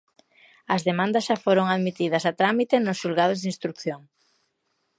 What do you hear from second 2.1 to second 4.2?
a trámite nos xulgados de instrución.